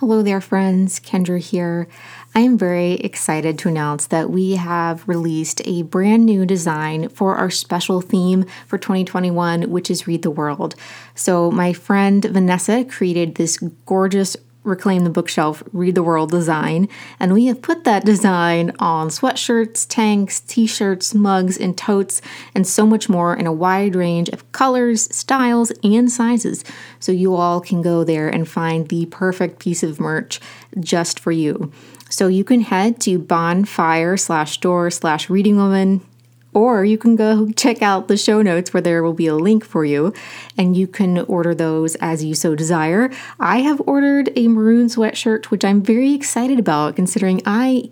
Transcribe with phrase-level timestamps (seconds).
[0.00, 1.00] Hello there, friends.
[1.00, 1.88] Kendra here.
[2.32, 7.34] I am very excited to announce that we have released a brand new design for
[7.34, 10.76] our special theme for 2021, which is Read the World.
[11.16, 14.36] So, my friend Vanessa created this gorgeous
[14.68, 16.88] Reclaim the Bookshelf Read the World design,
[17.18, 22.20] and we have put that design on sweatshirts, tanks, t shirts, mugs, and totes,
[22.54, 26.64] and so much more in a wide range of colors, styles, and sizes.
[27.00, 30.40] So you all can go there and find the perfect piece of merch
[30.78, 31.72] just for you.
[32.10, 36.00] So you can head to bonfire slash store slash reading woman
[36.58, 39.64] or you can go check out the show notes where there will be a link
[39.64, 40.12] for you
[40.56, 43.10] and you can order those as you so desire.
[43.38, 47.90] I have ordered a maroon sweatshirt, which I'm very excited about considering I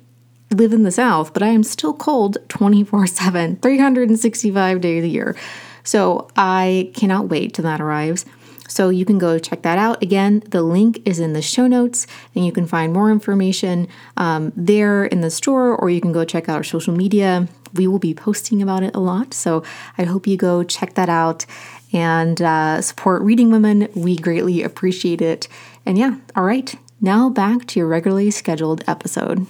[0.50, 5.36] live in the South, but I am still cold 24 7, 365 days a year.
[5.82, 8.24] So I cannot wait till that arrives.
[8.68, 10.02] So you can go check that out.
[10.02, 14.52] Again, the link is in the show notes, and you can find more information um,
[14.56, 17.48] there in the store, or you can go check out our social media.
[17.74, 19.34] We will be posting about it a lot.
[19.34, 19.62] So
[19.98, 21.46] I hope you go check that out
[21.92, 23.88] and uh, support Reading Women.
[23.94, 25.48] We greatly appreciate it.
[25.84, 29.46] And yeah, all right, now back to your regularly scheduled episode.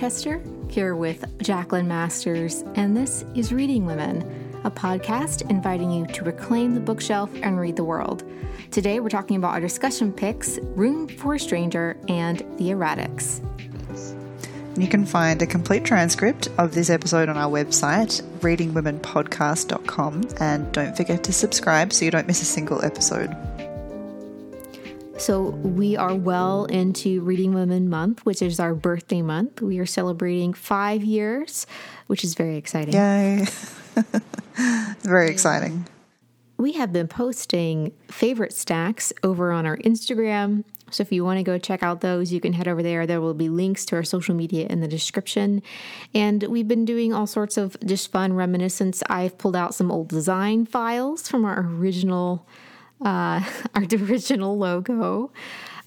[0.00, 4.22] Kendra Winchester, here with Jacqueline Masters, and this is Reading Women,
[4.64, 8.24] a podcast inviting you to reclaim the bookshelf and read the world.
[8.70, 13.44] Today we're talking about our discussion picks Room for a Stranger and The Erratics.
[14.78, 20.96] You can find a complete transcript of this episode on our website, readingwomenpodcast.com, and don't
[20.96, 23.36] forget to subscribe so you don't miss a single episode.
[25.20, 29.60] So, we are well into Reading Women Month, which is our birthday month.
[29.60, 31.66] We are celebrating five years,
[32.06, 32.94] which is very exciting.
[32.94, 33.46] Yay!
[35.02, 35.86] very exciting.
[36.56, 40.64] We have been posting favorite stacks over on our Instagram.
[40.90, 43.06] So, if you want to go check out those, you can head over there.
[43.06, 45.62] There will be links to our social media in the description.
[46.14, 49.02] And we've been doing all sorts of just fun reminiscence.
[49.10, 52.46] I've pulled out some old design files from our original
[53.00, 53.42] uh,
[53.74, 55.30] our original logo.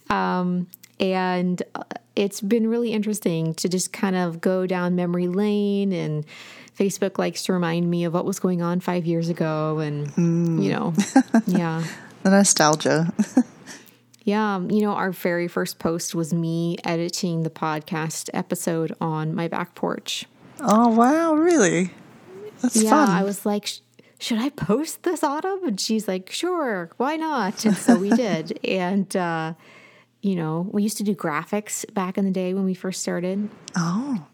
[0.09, 0.67] Um,
[0.99, 1.83] and uh,
[2.15, 6.25] it's been really interesting to just kind of go down memory lane and
[6.77, 10.63] Facebook likes to remind me of what was going on five years ago and mm.
[10.63, 10.93] you know
[11.47, 11.83] yeah
[12.23, 13.13] the nostalgia
[14.23, 19.47] yeah you know our very first post was me editing the podcast episode on my
[19.47, 20.25] back porch
[20.61, 21.91] oh wow really
[22.61, 23.09] that's yeah fun.
[23.09, 23.69] i was like
[24.23, 25.67] should I post this autumn?
[25.67, 27.65] And she's like, sure, why not?
[27.65, 28.57] And so we did.
[28.63, 29.53] And, uh,
[30.21, 33.49] you know, we used to do graphics back in the day when we first started.
[33.75, 34.25] Oh.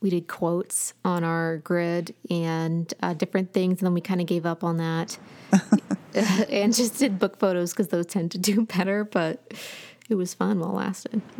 [0.00, 3.80] We did quotes on our grid and uh, different things.
[3.80, 5.18] And then we kind of gave up on that
[6.50, 9.04] and just did book photos because those tend to do better.
[9.04, 9.52] But
[10.08, 11.20] it was fun while it lasted.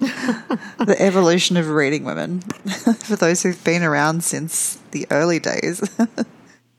[0.00, 5.82] the evolution of reading women for those who've been around since the early days.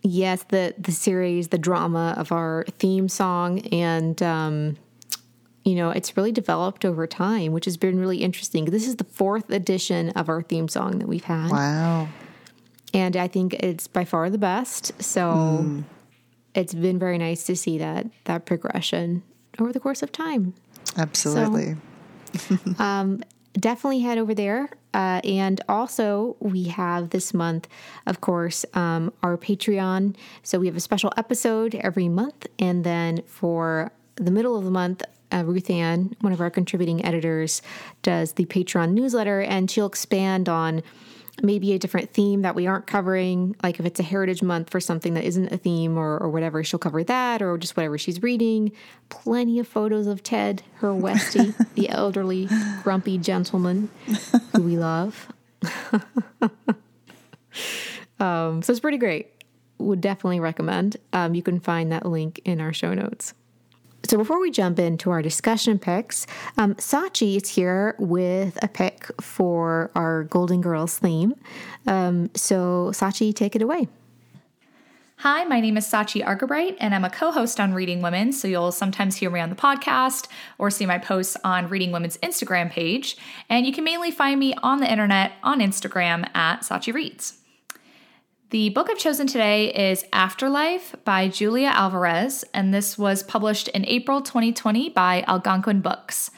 [0.03, 4.77] Yes, the the series, the drama of our theme song, and um,
[5.63, 8.65] you know, it's really developed over time, which has been really interesting.
[8.65, 11.49] This is the fourth edition of our theme song that we've had.
[11.51, 12.09] Wow!
[12.93, 14.91] And I think it's by far the best.
[15.01, 15.21] So
[15.63, 15.83] mm.
[16.53, 19.23] it's been very nice to see that that progression
[19.59, 20.53] over the course of time.
[20.97, 21.75] Absolutely.
[22.37, 24.69] So, um, definitely head over there.
[24.93, 27.67] Uh, and also, we have this month,
[28.05, 30.15] of course, um, our Patreon.
[30.43, 32.47] So we have a special episode every month.
[32.59, 35.01] And then for the middle of the month,
[35.31, 37.61] uh, Ruth Ann, one of our contributing editors,
[38.03, 40.83] does the Patreon newsletter, and she'll expand on
[41.41, 43.55] maybe a different theme that we aren't covering.
[43.63, 46.63] Like if it's a heritage month for something that isn't a theme or, or whatever,
[46.63, 48.71] she'll cover that or just whatever she's reading.
[49.09, 52.47] Plenty of photos of Ted, her Westie, the elderly,
[52.83, 53.89] grumpy gentleman
[54.55, 55.31] who we love.
[58.19, 59.29] um, so it's pretty great.
[59.79, 60.97] Would definitely recommend.
[61.13, 63.33] Um, you can find that link in our show notes.
[64.05, 66.27] So before we jump into our discussion picks,
[66.57, 71.35] um, Sachi is here with a pick for our Golden Girls theme.
[71.87, 73.87] Um, so Sachi, take it away.
[75.17, 78.33] Hi, my name is Sachi Argabright, and I'm a co host on Reading Women.
[78.33, 80.27] So you'll sometimes hear me on the podcast
[80.57, 83.15] or see my posts on Reading Women's Instagram page.
[83.47, 87.37] And you can mainly find me on the internet on Instagram at Sachi Reads.
[88.53, 93.83] The book I've chosen today is Afterlife by Julia Alvarez, and this was published in
[93.87, 96.29] April 2020 by Algonquin Books.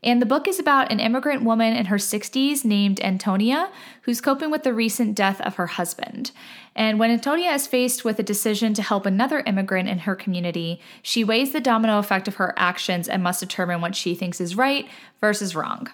[0.00, 3.68] And the book is about an immigrant woman in her 60s named Antonia
[4.02, 6.30] who's coping with the recent death of her husband.
[6.76, 10.80] And when Antonia is faced with a decision to help another immigrant in her community,
[11.02, 14.54] she weighs the domino effect of her actions and must determine what she thinks is
[14.54, 14.86] right
[15.20, 15.88] versus wrong.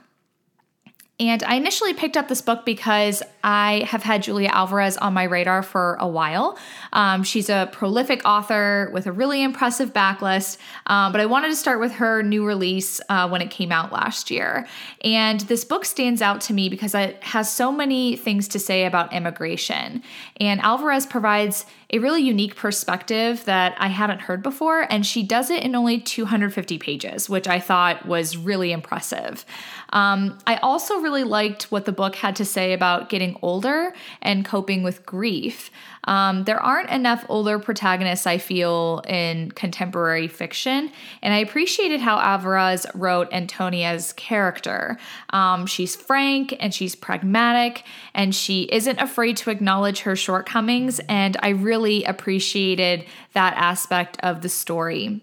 [1.22, 5.22] And I initially picked up this book because I have had Julia Alvarez on my
[5.22, 6.58] radar for a while.
[6.92, 11.56] Um, she's a prolific author with a really impressive backlist, um, but I wanted to
[11.56, 14.66] start with her new release uh, when it came out last year.
[15.04, 18.84] And this book stands out to me because it has so many things to say
[18.84, 20.02] about immigration.
[20.40, 25.50] And Alvarez provides a really unique perspective that I hadn't heard before, and she does
[25.50, 29.44] it in only 250 pages, which I thought was really impressive.
[29.90, 33.93] Um, I also really liked what the book had to say about getting older
[34.23, 35.70] and coping with grief.
[36.05, 40.91] Um, there aren't enough older protagonists, I feel, in contemporary fiction,
[41.23, 44.99] and I appreciated how Alvarez wrote Antonia's character.
[45.31, 51.37] Um, she's frank and she's pragmatic, and she isn't afraid to acknowledge her shortcomings, and
[51.41, 53.05] I really appreciated
[53.35, 55.20] that aspect of the story.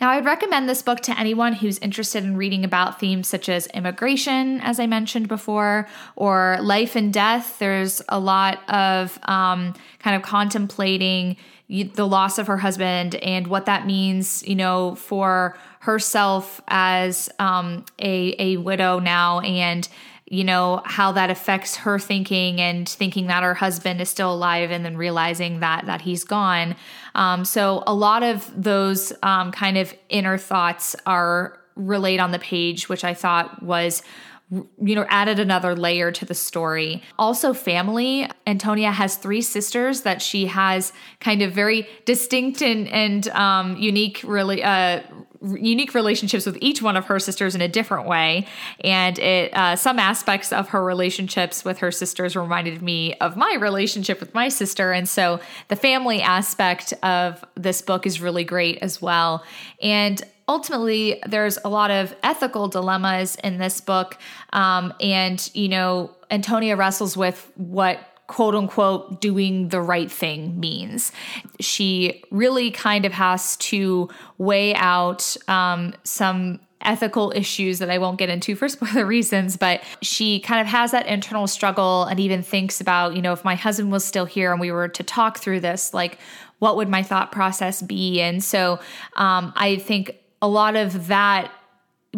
[0.00, 3.66] Now, I'd recommend this book to anyone who's interested in reading about themes such as
[3.68, 7.58] immigration, as I mentioned before, or life and death.
[7.58, 11.36] There's a lot of um, kind of contemplating
[11.68, 17.84] the loss of her husband and what that means, you know, for herself as um,
[17.98, 19.88] a a widow now and
[20.30, 24.70] you know how that affects her thinking and thinking that her husband is still alive
[24.70, 26.76] and then realizing that that he's gone
[27.18, 32.38] um, so a lot of those um, kind of inner thoughts are relayed on the
[32.38, 34.02] page which i thought was
[34.50, 37.02] you know added another layer to the story.
[37.18, 38.28] Also family.
[38.46, 44.22] Antonia has three sisters that she has kind of very distinct and and um, unique
[44.24, 45.02] really uh,
[45.42, 48.46] unique relationships with each one of her sisters in a different way.
[48.82, 53.56] And it uh, some aspects of her relationships with her sisters reminded me of my
[53.60, 54.92] relationship with my sister.
[54.92, 59.44] And so the family aspect of this book is really great as well.
[59.80, 64.16] And ultimately there's a lot of ethical dilemmas in this book.
[64.52, 71.10] Um, and you know antonia wrestles with what quote unquote doing the right thing means.
[71.58, 78.18] She really kind of has to weigh out um, some ethical issues that I won't
[78.18, 82.42] get into for spoiler reasons, but she kind of has that internal struggle and even
[82.42, 85.38] thinks about, you know, if my husband was still here and we were to talk
[85.38, 86.18] through this, like,
[86.60, 88.20] what would my thought process be?
[88.20, 88.78] And so
[89.16, 91.50] um, I think a lot of that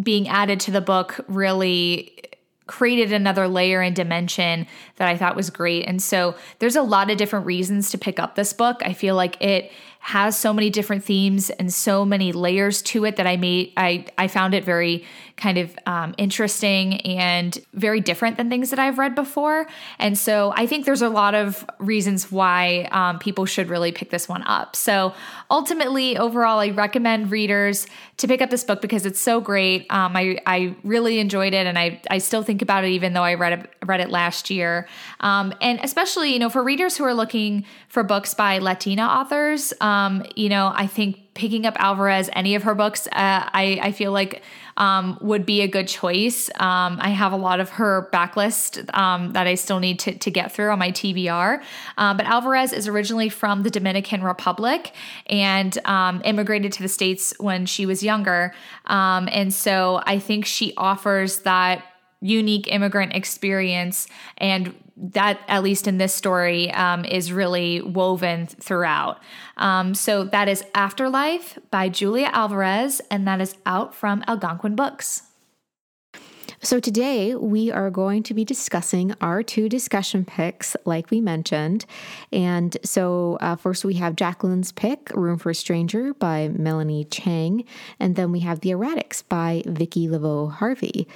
[0.00, 2.16] being added to the book really
[2.70, 4.64] created another layer and dimension
[4.94, 5.86] that I thought was great.
[5.86, 8.80] And so there's a lot of different reasons to pick up this book.
[8.84, 13.16] I feel like it has so many different themes and so many layers to it
[13.16, 15.04] that I made I I found it very
[15.40, 19.66] kind of um, interesting and very different than things that I've read before.
[19.98, 24.10] And so I think there's a lot of reasons why um, people should really pick
[24.10, 24.76] this one up.
[24.76, 25.14] So
[25.50, 27.86] ultimately, overall, I recommend readers
[28.18, 29.90] to pick up this book because it's so great.
[29.90, 33.22] Um, I I really enjoyed it, and I I still think about it even though
[33.22, 34.86] I read it read it last year.
[35.20, 39.72] Um, and especially you know for readers who are looking for books by Latina authors,
[39.80, 43.92] um, you know I think picking up Alvarez, any of her books, uh, I I
[43.92, 44.42] feel like
[44.76, 46.50] um, would be a good choice.
[46.56, 50.30] Um, I have a lot of her backlist um, that I still need to, to
[50.30, 51.62] get through on my TBR.
[51.98, 54.92] Um, but Alvarez is originally from the Dominican Republic
[55.26, 58.54] and um, immigrated to the States when she was younger.
[58.86, 61.84] Um, and so I think she offers that
[62.20, 64.06] unique immigrant experience
[64.38, 69.20] and that at least in this story um, is really woven throughout
[69.56, 75.22] um, so that is afterlife by julia alvarez and that is out from algonquin books
[76.62, 81.86] so, today we are going to be discussing our two discussion picks, like we mentioned.
[82.32, 87.64] And so, uh, first we have Jacqueline's pick, Room for a Stranger by Melanie Cheng.
[87.98, 91.08] And then we have The Erratics by Vicki Laveau Harvey.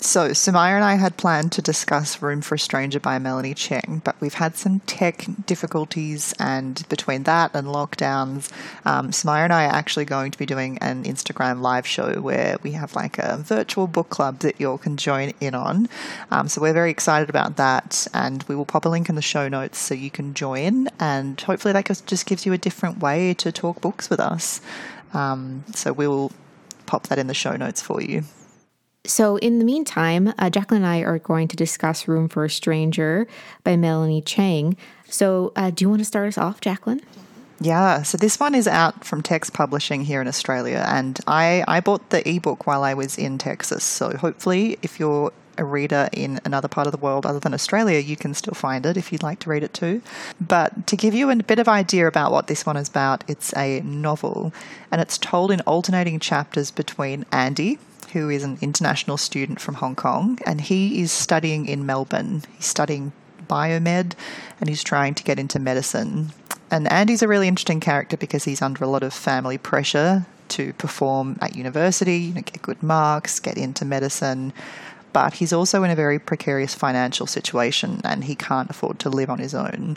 [0.00, 4.00] So, Sumaya and I had planned to discuss Room for a Stranger by Melanie Cheng,
[4.04, 8.48] but we've had some tech difficulties, and between that and lockdowns,
[8.86, 12.72] um, and I are actually going to be doing an Instagram live show where we
[12.72, 15.88] have like a virtual book club that you all can join in on.
[16.30, 19.20] Um, so, we're very excited about that, and we will pop a link in the
[19.20, 23.34] show notes so you can join, and hopefully, that just gives you a different way
[23.34, 24.60] to talk books with us.
[25.12, 26.30] Um, so, we will
[26.86, 28.22] pop that in the show notes for you.
[29.04, 32.50] So, in the meantime, uh, Jacqueline and I are going to discuss Room for a
[32.50, 33.26] Stranger
[33.64, 34.76] by Melanie Cheng.
[35.08, 37.00] So, uh, do you want to start us off, Jacqueline?
[37.60, 41.80] Yeah, so this one is out from Text Publishing here in Australia, and I, I
[41.80, 43.82] bought the ebook while I was in Texas.
[43.82, 47.98] So hopefully, if you're a reader in another part of the world other than Australia,
[47.98, 50.00] you can still find it if you'd like to read it too.
[50.40, 53.52] But to give you a bit of idea about what this one is about, it's
[53.56, 54.52] a novel,
[54.92, 57.78] and it's told in alternating chapters between Andy,
[58.12, 62.42] who is an international student from Hong Kong, and he is studying in Melbourne.
[62.56, 63.12] He's studying
[63.48, 64.14] biomed
[64.60, 66.30] and he's trying to get into medicine.
[66.70, 70.72] And Andy's a really interesting character because he's under a lot of family pressure to
[70.74, 74.52] perform at university, you know, get good marks, get into medicine.
[75.12, 79.30] But he's also in a very precarious financial situation and he can't afford to live
[79.30, 79.96] on his own.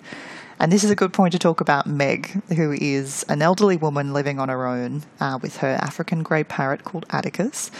[0.62, 4.13] And this is a good point to talk about Meg, who is an elderly woman
[4.13, 7.72] living on her own uh, with her African grey parrot called Atticus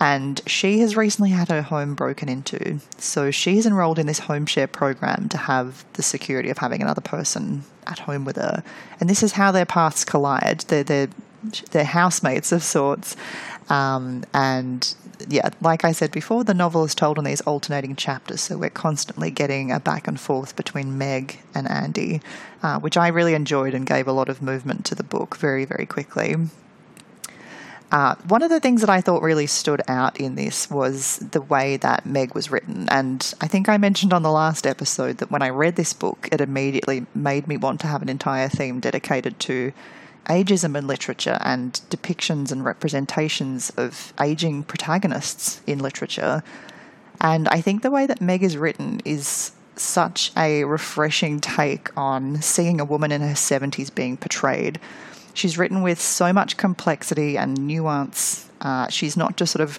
[0.00, 2.80] and she has recently had her home broken into.
[2.98, 7.00] So she's enrolled in this home share program to have the security of having another
[7.00, 8.62] person at home with her.
[9.00, 10.60] And this is how their paths collide.
[10.68, 11.08] They're, they're,
[11.72, 13.16] they're housemates of sorts.
[13.68, 14.94] Um, and
[15.28, 18.70] yeah, like I said before, the novel is told in these alternating chapters, so we're
[18.70, 22.20] constantly getting a back and forth between Meg and Andy,
[22.62, 25.64] uh, which I really enjoyed and gave a lot of movement to the book very,
[25.64, 26.36] very quickly.
[27.90, 31.40] Uh, one of the things that I thought really stood out in this was the
[31.40, 32.86] way that Meg was written.
[32.90, 36.28] And I think I mentioned on the last episode that when I read this book,
[36.30, 39.72] it immediately made me want to have an entire theme dedicated to
[40.28, 46.42] ageism in literature and depictions and representations of aging protagonists in literature.
[47.20, 52.42] And I think the way that Meg is written is such a refreshing take on
[52.42, 54.80] seeing a woman in her 70s being portrayed
[55.38, 58.48] She's written with so much complexity and nuance.
[58.60, 59.78] Uh, she's not just sort of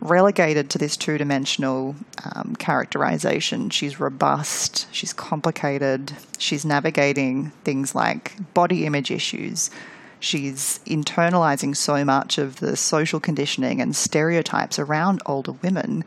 [0.00, 3.70] relegated to this two dimensional um, characterization.
[3.70, 9.70] She's robust, she's complicated, she's navigating things like body image issues.
[10.18, 16.04] She's internalizing so much of the social conditioning and stereotypes around older women,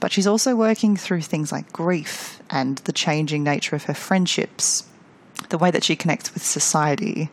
[0.00, 4.84] but she's also working through things like grief and the changing nature of her friendships,
[5.50, 7.30] the way that she connects with society,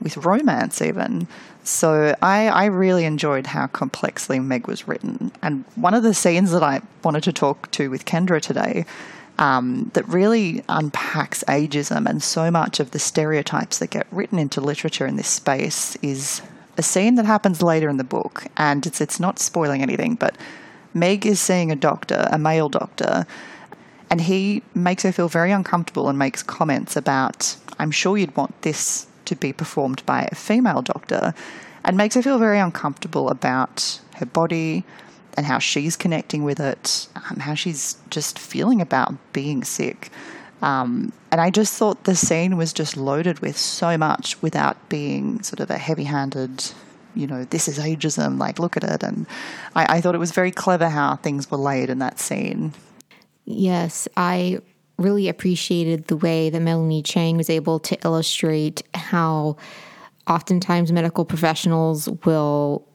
[0.00, 1.26] with romance even.
[1.64, 5.30] So I, I really enjoyed how complexly Meg was written.
[5.42, 8.84] And one of the scenes that I wanted to talk to with Kendra today
[9.38, 14.60] um, that really unpacks ageism and so much of the stereotypes that get written into
[14.60, 16.42] literature in this space is
[16.76, 18.44] a scene that happens later in the book.
[18.56, 20.36] And it's, it's not spoiling anything, but
[20.94, 23.26] Meg is seeing a doctor, a male doctor,
[24.10, 28.60] and he makes her feel very uncomfortable and makes comments about, I'm sure you'd want
[28.62, 31.34] this to be performed by a female doctor
[31.84, 34.84] and makes her feel very uncomfortable about her body
[35.36, 40.10] and how she's connecting with it, um, how she's just feeling about being sick.
[40.60, 45.42] Um, and I just thought the scene was just loaded with so much without being
[45.42, 46.70] sort of a heavy handed,
[47.14, 49.02] you know, this is ageism, like, look at it.
[49.02, 49.26] And
[49.74, 52.74] I, I thought it was very clever how things were laid in that scene.
[53.44, 54.60] Yes, I
[55.02, 59.56] really appreciated the way that Melanie Cheng was able to illustrate how
[60.26, 62.86] oftentimes medical professionals will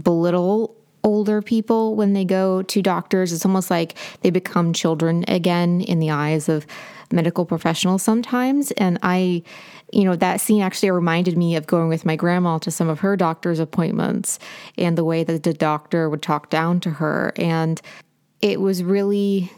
[0.00, 3.32] belittle older people when they go to doctors.
[3.32, 6.66] It's almost like they become children again in the eyes of
[7.10, 8.70] medical professionals sometimes.
[8.72, 9.42] And I,
[9.92, 13.00] you know, that scene actually reminded me of going with my grandma to some of
[13.00, 14.38] her doctor's appointments
[14.78, 17.32] and the way that the doctor would talk down to her.
[17.36, 17.80] And
[18.40, 19.52] it was really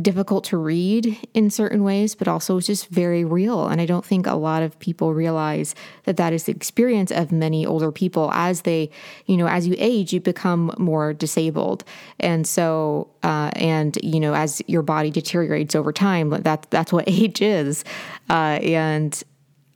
[0.00, 3.68] difficult to read in certain ways, but also it's just very real.
[3.68, 7.30] And I don't think a lot of people realize that that is the experience of
[7.30, 8.90] many older people as they,
[9.26, 11.84] you know, as you age, you become more disabled.
[12.18, 17.04] And so, uh, and, you know, as your body deteriorates over time, that, that's what
[17.06, 17.84] age is.
[18.30, 19.22] Uh, and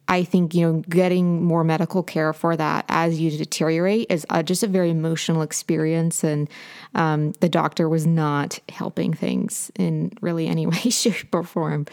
[0.09, 4.43] I think, you know, getting more medical care for that as you deteriorate is uh,
[4.43, 6.23] just a very emotional experience.
[6.23, 6.49] And
[6.95, 11.87] um, the doctor was not helping things in really any way, shape, or form.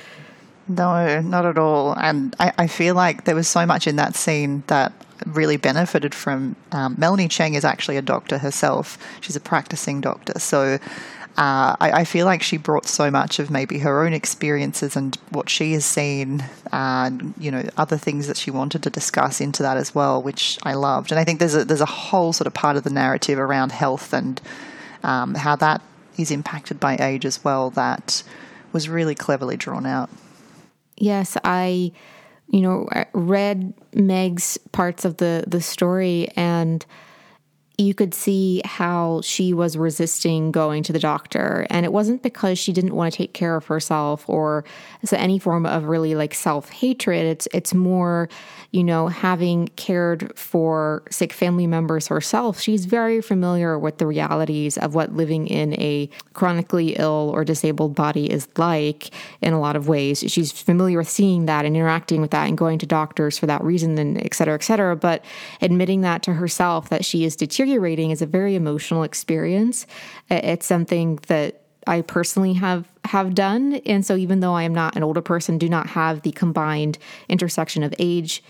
[0.68, 1.94] No, not at all.
[1.94, 4.94] And I, I feel like there was so much in that scene that
[5.26, 6.56] really benefited from.
[6.72, 10.40] Um, Melanie Cheng is actually a doctor herself, she's a practicing doctor.
[10.40, 10.80] So
[11.36, 15.18] uh, I, I, feel like she brought so much of maybe her own experiences and
[15.32, 16.44] what she has seen,
[17.40, 20.76] you know other things that she wanted to discuss into that as well, which I
[20.76, 21.12] loved.
[21.12, 23.72] And I think there's a there's a whole sort of part of the narrative around
[23.72, 24.40] health and
[25.02, 25.82] um, how that
[26.18, 28.22] is impacted by age as well that
[28.72, 30.12] was really cleverly drawn out.
[30.98, 31.92] Yes, I,
[32.50, 36.86] you know, read Meg's parts of the the story and
[37.84, 41.68] you could see how she was resisting going to the doctor.
[41.70, 44.64] And it wasn't because she didn't want to take care of herself or
[45.04, 47.26] so any form of really like self hatred.
[47.26, 48.30] It's it's more,
[48.74, 52.60] you know, having cared for sick family members herself.
[52.60, 57.94] She's very familiar with the realities of what living in a chronically ill or disabled
[57.94, 59.12] body is like
[59.42, 60.24] in a lot of ways.
[60.28, 63.64] She's familiar with seeing that and interacting with that and going to doctors for that
[63.64, 64.96] reason and et cetera, et cetera.
[64.96, 65.24] But
[65.62, 69.86] admitting that to herself that she is deteriorating is a very emotional experience.
[70.32, 74.96] It's something that I personally have have done, and so even though I am not
[74.96, 76.98] an older person, do not have the combined
[77.30, 78.44] intersection of age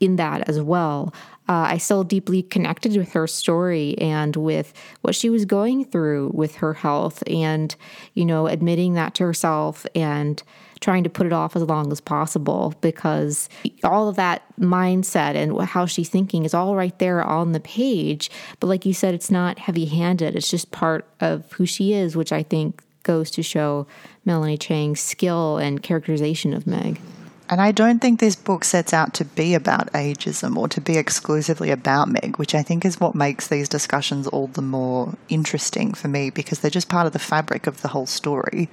[0.00, 1.14] in that as well.
[1.48, 6.32] Uh, I still deeply connected with her story and with what she was going through
[6.34, 7.74] with her health, and
[8.14, 10.42] you know, admitting that to herself and
[10.80, 13.48] trying to put it off as long as possible because
[13.82, 18.30] all of that mindset and how she's thinking is all right there on the page.
[18.60, 22.16] But like you said, it's not heavy handed, it's just part of who she is,
[22.16, 23.86] which I think goes to show
[24.24, 27.00] Melanie Cheng's skill and characterization of Meg.
[27.48, 30.96] And I don't think this book sets out to be about ageism or to be
[30.98, 35.94] exclusively about Meg, which I think is what makes these discussions all the more interesting
[35.94, 38.68] for me because they're just part of the fabric of the whole story.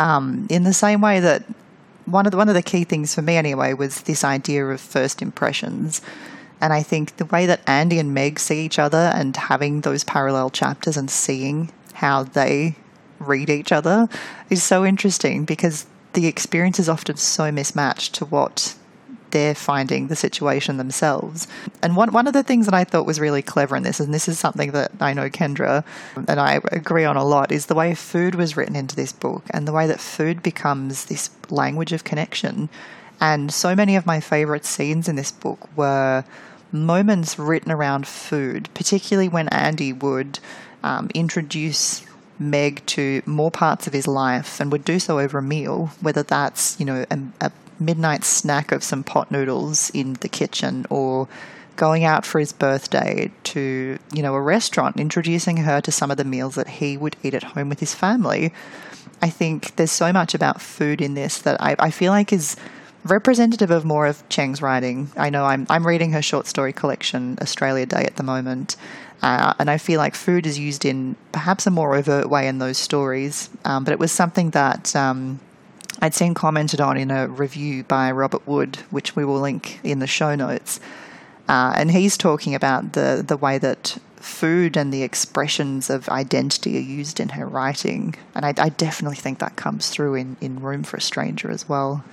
[0.00, 1.44] Um, in the same way that
[2.06, 4.80] one of the, one of the key things for me anyway was this idea of
[4.80, 6.00] first impressions.
[6.58, 10.02] And I think the way that Andy and Meg see each other and having those
[10.04, 12.76] parallel chapters and seeing how they
[13.18, 14.08] read each other
[14.48, 18.74] is so interesting because the experience is often so mismatched to what
[19.30, 21.46] they're finding the situation themselves.
[21.82, 24.12] And one, one of the things that I thought was really clever in this, and
[24.12, 25.84] this is something that I know Kendra
[26.16, 29.44] and I agree on a lot, is the way food was written into this book
[29.50, 32.68] and the way that food becomes this language of connection.
[33.20, 36.24] And so many of my favorite scenes in this book were
[36.72, 40.38] moments written around food, particularly when Andy would
[40.82, 42.04] um, introduce
[42.38, 46.22] Meg to more parts of his life and would do so over a meal, whether
[46.22, 51.28] that's, you know, a, a midnight snack of some pot noodles in the kitchen or
[51.76, 56.18] going out for his birthday to, you know, a restaurant, introducing her to some of
[56.18, 58.52] the meals that he would eat at home with his family.
[59.22, 62.56] I think there's so much about food in this that I, I feel like is
[63.04, 65.10] representative of more of Cheng's writing.
[65.16, 68.76] I know I'm, I'm reading her short story collection, Australia Day, at the moment,
[69.22, 72.58] uh, and I feel like food is used in perhaps a more overt way in
[72.58, 73.48] those stories.
[73.64, 75.40] Um, but it was something that um,
[76.00, 79.98] I'd seen commented on in a review by Robert Wood, which we will link in
[79.98, 80.80] the show notes.
[81.48, 86.76] Uh, and he's talking about the, the way that food and the expressions of identity
[86.76, 88.14] are used in her writing.
[88.34, 91.68] And I, I definitely think that comes through in, in Room for a Stranger as
[91.68, 92.04] well.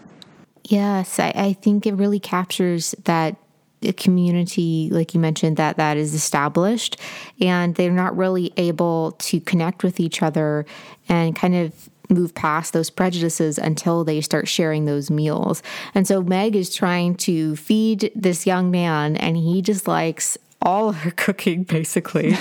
[0.63, 3.37] Yes, I, I think it really captures that
[3.83, 6.99] a community like you mentioned that that is established
[7.39, 10.65] and they're not really able to connect with each other
[11.07, 15.61] and kind of move past those prejudices until they start sharing those meals.
[15.93, 20.91] And so Meg is trying to feed this young man, and he just likes all
[20.91, 22.35] her cooking basically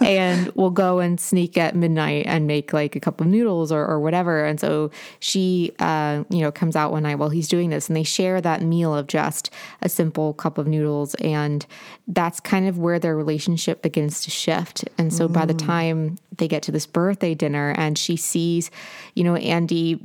[0.00, 3.84] and will go and sneak at midnight and make like a cup of noodles or,
[3.84, 7.70] or whatever and so she uh, you know comes out one night while he's doing
[7.70, 9.50] this and they share that meal of just
[9.82, 11.66] a simple cup of noodles and
[12.06, 15.32] that's kind of where their relationship begins to shift and so mm.
[15.32, 15.66] by the mm.
[15.66, 18.70] time they get to this birthday dinner and she sees
[19.14, 20.04] you know andy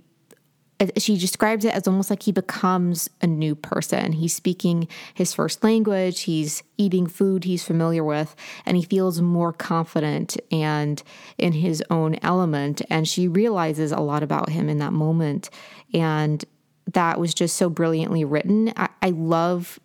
[0.98, 4.14] she describes it as almost like he becomes a new person.
[4.14, 9.54] He's speaking his first language, he's eating food he's familiar with, and he feels more
[9.54, 11.02] confident and
[11.38, 12.82] in his own element.
[12.90, 15.50] And she realizes a lot about him in that moment.
[15.94, 16.44] And
[16.92, 18.74] that was just so brilliantly written.
[18.76, 19.80] I, I love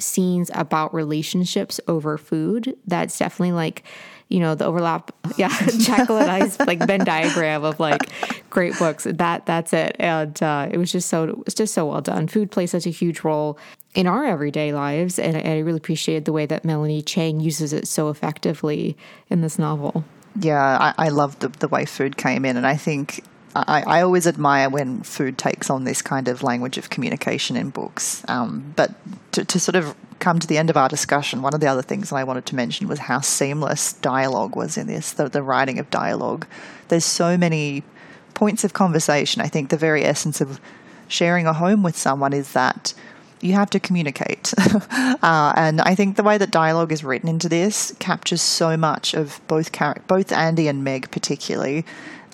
[0.00, 2.76] scenes about relationships over food.
[2.86, 3.84] That's definitely like
[4.28, 8.10] you know the overlap yeah and hyde's like venn diagram of like
[8.50, 9.04] great books.
[9.04, 9.96] That that's it.
[9.98, 12.28] And uh, it was just so it's just so well done.
[12.28, 13.58] Food plays such a huge role
[13.94, 17.88] in our everyday lives and i really appreciated the way that melanie Cheng uses it
[17.88, 18.96] so effectively
[19.28, 20.04] in this novel.
[20.38, 23.24] Yeah i, I love the, the way food came in and i think
[23.56, 27.70] I, I, always admire when food takes on this kind of language of communication in
[27.70, 28.22] books.
[28.28, 28.92] Um, but
[29.32, 31.82] to, to, sort of come to the end of our discussion, one of the other
[31.82, 35.42] things that I wanted to mention was how seamless dialogue was in this, the, the
[35.42, 36.46] writing of dialogue.
[36.88, 37.82] There's so many
[38.34, 39.42] points of conversation.
[39.42, 40.60] I think the very essence of
[41.08, 42.94] sharing a home with someone is that
[43.40, 44.52] you have to communicate.
[44.90, 49.14] uh, and I think the way that dialogue is written into this captures so much
[49.14, 51.84] of both char- both Andy and Meg particularly.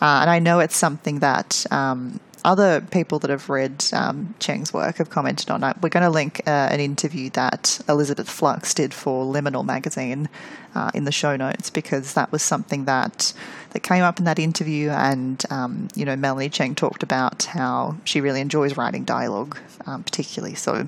[0.00, 4.72] Uh, and I know it's something that um, other people that have read um, Cheng's
[4.72, 5.76] work have commented on it.
[5.80, 10.28] We're going to link uh, an interview that Elizabeth Flux did for Liminal magazine
[10.74, 13.32] uh, in the show notes because that was something that
[13.70, 14.90] that came up in that interview.
[14.90, 20.02] And um, you know, Melanie Cheng talked about how she really enjoys writing dialogue, um,
[20.04, 20.54] particularly.
[20.54, 20.86] So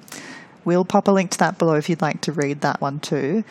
[0.65, 3.45] we'll pop a link to that below if you'd like to read that one too.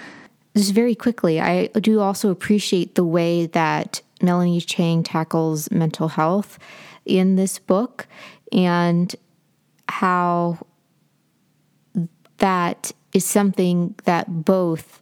[0.55, 6.57] Just very quickly, I do also appreciate the way that Melanie Cheng tackles mental health
[7.05, 8.07] in this book
[8.51, 9.15] and
[9.87, 10.57] how
[12.37, 15.01] that is something that both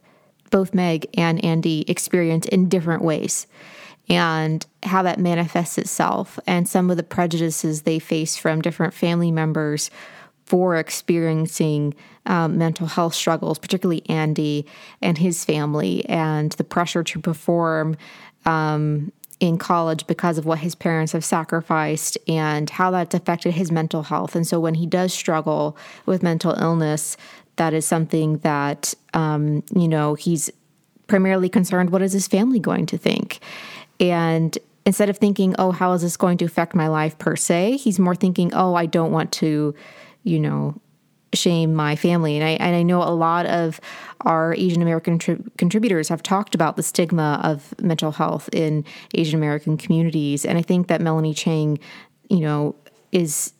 [0.50, 3.48] both Meg and Andy experience in different ways
[4.08, 9.32] and how that manifests itself and some of the prejudices they face from different family
[9.32, 9.90] members
[10.44, 11.94] for experiencing
[12.26, 14.66] um, mental health struggles, particularly Andy
[15.00, 17.96] and his family, and the pressure to perform
[18.44, 23.70] um, in college because of what his parents have sacrificed and how that's affected his
[23.70, 24.34] mental health.
[24.34, 27.16] And so when he does struggle with mental illness,
[27.56, 30.50] that is something that, um, you know, he's
[31.06, 33.40] primarily concerned what is his family going to think?
[34.00, 37.76] And instead of thinking, oh, how is this going to affect my life per se,
[37.76, 39.74] he's more thinking, oh, I don't want to
[40.24, 40.74] you know,
[41.36, 42.36] shame my family.
[42.36, 43.80] And I, and I know a lot of
[44.22, 49.38] our Asian American tri- contributors have talked about the stigma of mental health in Asian
[49.38, 50.44] American communities.
[50.44, 51.78] And I think that Melanie Cheng,
[52.28, 52.74] you know,
[53.12, 53.52] is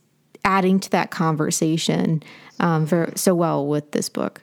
[0.44, 2.22] adding to that conversation
[2.60, 4.42] um, very, so well with this book.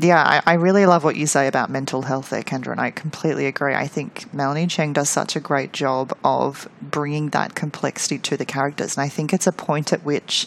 [0.00, 2.92] Yeah, I, I, really love what you say about mental health there, Kendra, and I
[2.92, 3.74] completely agree.
[3.74, 8.44] I think Melanie Cheng does such a great job of bringing that complexity to the
[8.44, 8.96] characters.
[8.96, 10.46] And I think it's a point at which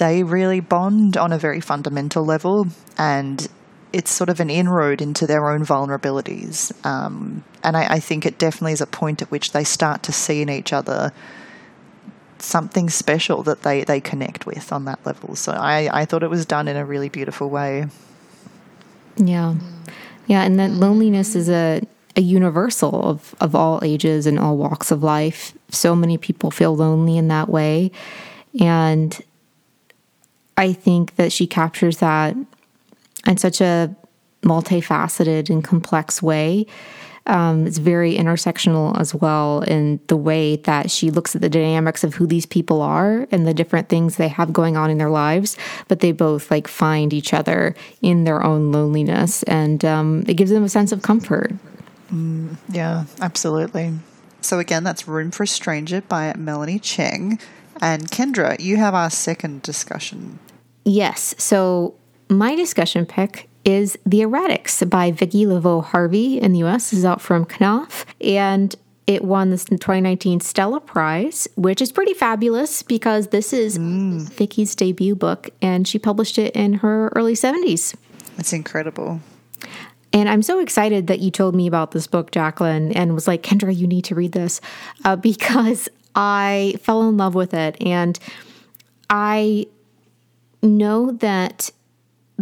[0.00, 3.46] they really bond on a very fundamental level, and
[3.92, 6.72] it's sort of an inroad into their own vulnerabilities.
[6.86, 10.12] Um, and I, I think it definitely is a point at which they start to
[10.12, 11.12] see in each other
[12.38, 15.36] something special that they, they connect with on that level.
[15.36, 17.86] So I, I thought it was done in a really beautiful way.
[19.16, 19.56] Yeah.
[20.26, 20.42] Yeah.
[20.42, 21.82] And that loneliness is a,
[22.16, 25.52] a universal of, of all ages and all walks of life.
[25.68, 27.90] So many people feel lonely in that way.
[28.58, 29.20] And
[30.60, 32.36] I think that she captures that
[33.26, 33.96] in such a
[34.42, 36.66] multifaceted and complex way.
[37.26, 42.04] Um, it's very intersectional as well in the way that she looks at the dynamics
[42.04, 45.08] of who these people are and the different things they have going on in their
[45.08, 45.56] lives,
[45.88, 50.50] but they both like find each other in their own loneliness, and um, it gives
[50.50, 51.54] them a sense of comfort.
[52.12, 53.94] Mm, yeah, absolutely.
[54.42, 57.38] So again, that's Room for a Stranger by Melanie Cheng.
[57.80, 60.38] And Kendra, you have our second discussion.
[60.84, 61.34] Yes.
[61.38, 61.94] So
[62.28, 66.90] my discussion pick is The Erratics by Vicki Laveau Harvey in the US.
[66.90, 68.06] This is out from Knopf.
[68.20, 68.74] And
[69.06, 74.22] it won the 2019 Stella Prize, which is pretty fabulous because this is mm.
[74.34, 77.96] Vicki's debut book and she published it in her early 70s.
[78.36, 79.20] That's incredible.
[80.12, 83.42] And I'm so excited that you told me about this book, Jacqueline, and was like,
[83.42, 84.60] Kendra, you need to read this
[85.04, 87.76] uh, because I fell in love with it.
[87.80, 88.18] And
[89.08, 89.66] I
[90.62, 91.70] know that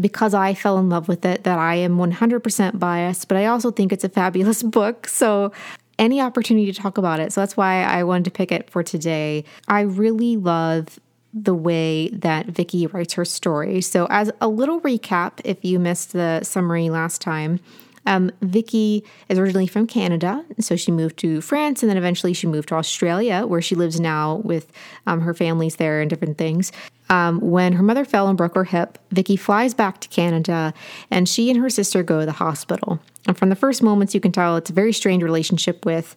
[0.00, 3.70] because I fell in love with it, that I am 100% biased, but I also
[3.70, 5.09] think it's a fabulous book.
[5.09, 5.52] So,
[5.98, 7.33] any opportunity to talk about it.
[7.33, 9.44] So, that's why I wanted to pick it for today.
[9.66, 11.00] I really love
[11.35, 13.81] the way that Vicki writes her story.
[13.81, 17.61] So, as a little recap, if you missed the summary last time,
[18.07, 22.46] um, Vicki is originally from Canada, so she moved to France, and then eventually she
[22.46, 24.72] moved to Australia, where she lives now with
[25.07, 26.72] um, her families there and different things.
[27.11, 30.75] Um, when her mother fell and broke her hip, Vicki flies back to Canada,
[31.11, 33.01] and she and her sister go to the hospital.
[33.27, 36.16] And from the first moments, you can tell it's a very strained relationship with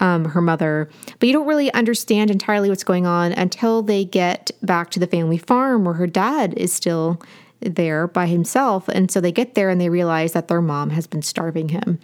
[0.00, 4.50] um, her mother, but you don't really understand entirely what's going on until they get
[4.62, 7.20] back to the family farm where her dad is still
[7.60, 8.88] there by himself.
[8.88, 12.00] And so they get there and they realize that their mom has been starving him.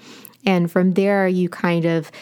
[0.46, 2.12] And from there, you kind of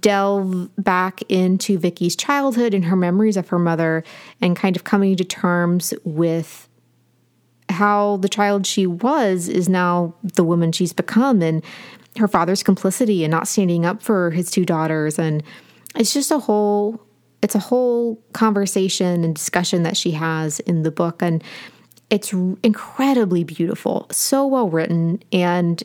[0.00, 4.02] delve back into Vicki's childhood and her memories of her mother
[4.40, 6.68] and kind of coming to terms with
[7.68, 11.62] how the child she was is now the woman she's become and
[12.16, 15.18] her father's complicity and not standing up for his two daughters.
[15.18, 15.42] And
[15.94, 17.00] it's just a whole
[17.40, 21.22] it's a whole conversation and discussion that she has in the book.
[21.22, 21.42] And
[22.10, 25.82] it's incredibly beautiful, so well written, and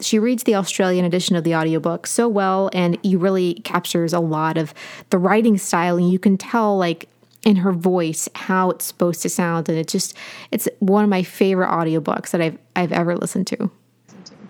[0.00, 4.20] she reads the Australian edition of the audiobook so well, and you really captures a
[4.20, 4.74] lot of
[5.10, 7.08] the writing style, and you can tell like
[7.44, 10.16] in her voice how it's supposed to sound, and it just
[10.50, 13.70] it's one of my favorite audiobooks that I've I've ever listened to.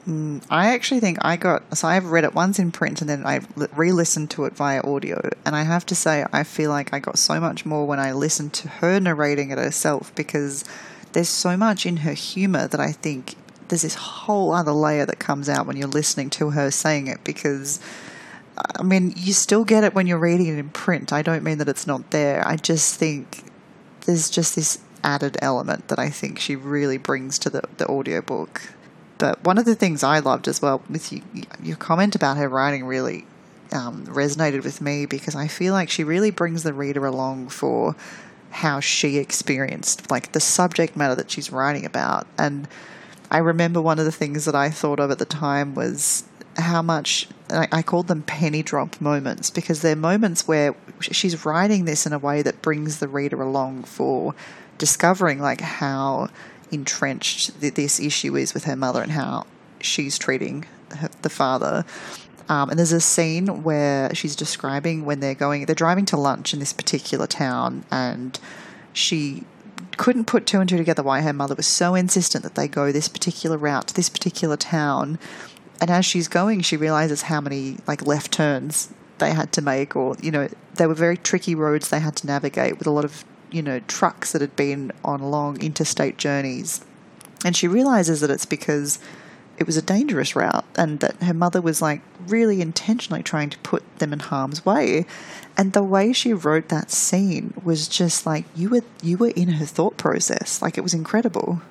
[0.08, 3.24] Mm, I actually think I got so I've read it once in print and then
[3.24, 3.40] I
[3.74, 7.18] re-listened to it via audio, and I have to say I feel like I got
[7.18, 10.64] so much more when I listened to her narrating it herself because
[11.12, 13.36] there's so much in her humor that I think
[13.68, 17.22] there's this whole other layer that comes out when you're listening to her saying it
[17.24, 17.80] because.
[18.78, 21.12] I mean, you still get it when you're reading it in print.
[21.12, 22.46] I don't mean that it's not there.
[22.46, 23.42] I just think
[24.02, 28.62] there's just this added element that I think she really brings to the, the audiobook.
[29.18, 31.22] But one of the things I loved as well with you,
[31.62, 33.26] your comment about her writing really
[33.72, 37.94] um, resonated with me because I feel like she really brings the reader along for
[38.50, 42.26] how she experienced like the subject matter that she's writing about.
[42.38, 42.66] And
[43.34, 46.22] I remember one of the things that I thought of at the time was
[46.56, 51.84] how much I, I called them penny drop moments because they're moments where she's writing
[51.84, 54.36] this in a way that brings the reader along for
[54.78, 56.28] discovering like how
[56.70, 59.48] entrenched th- this issue is with her mother and how
[59.80, 60.64] she's treating
[60.96, 61.84] her, the father.
[62.48, 66.54] Um, and there's a scene where she's describing when they're going, they're driving to lunch
[66.54, 68.38] in this particular town, and
[68.92, 69.42] she
[69.96, 72.92] couldn't put two and two together why her mother was so insistent that they go
[72.92, 75.18] this particular route to this particular town.
[75.80, 79.94] And as she's going, she realizes how many like left turns they had to make,
[79.94, 83.04] or you know, they were very tricky roads they had to navigate with a lot
[83.04, 86.84] of you know trucks that had been on long interstate journeys.
[87.44, 88.98] And she realizes that it's because
[89.58, 93.58] it was a dangerous route and that her mother was like really intentionally trying to
[93.58, 95.06] put them in harm's way.
[95.56, 99.48] And the way she wrote that scene was just like you were you were in
[99.48, 100.60] her thought process.
[100.60, 101.62] Like it was incredible.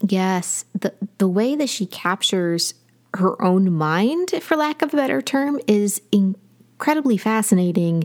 [0.00, 0.64] Yes.
[0.78, 2.74] The the way that she captures
[3.14, 8.04] her own mind for lack of a better term is incredibly fascinating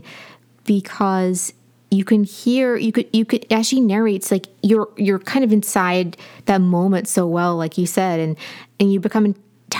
[0.64, 1.52] because
[1.90, 5.52] you can hear you could you could as she narrates like you're you're kind of
[5.52, 8.36] inside that moment so well like you said and
[8.80, 9.34] and you become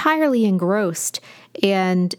[0.07, 1.21] entirely engrossed.
[1.63, 2.15] And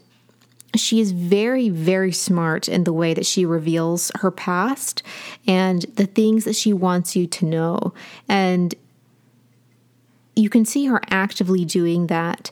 [0.74, 5.02] she is very very smart in the way that she reveals her past
[5.46, 7.94] and the things that she wants you to know.
[8.28, 8.74] And
[10.36, 12.50] you can see her actively doing that.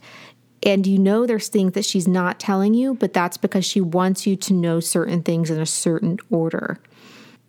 [0.62, 4.27] And you know there's things that she's not telling you but that's because she wants
[4.27, 6.81] you to know certain things in a certain order